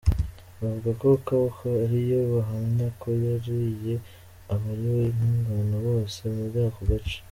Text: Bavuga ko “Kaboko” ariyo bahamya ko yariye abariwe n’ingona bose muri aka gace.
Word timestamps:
Bavuga 0.61 0.89
ko 1.01 1.07
“Kaboko” 1.25 1.63
ariyo 1.83 2.19
bahamya 2.33 2.87
ko 3.01 3.09
yariye 3.25 3.93
abariwe 4.53 5.05
n’ingona 5.17 5.75
bose 5.87 6.21
muri 6.37 6.57
aka 6.67 6.81
gace. 6.89 7.17